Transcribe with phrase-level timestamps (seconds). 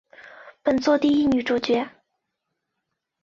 [0.63, 1.87] 本作的第一女主角。